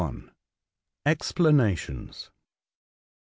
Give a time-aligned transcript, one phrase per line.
[1.05, 2.31] EXPLANATIONS.